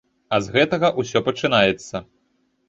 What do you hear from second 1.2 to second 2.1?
пачынаецца.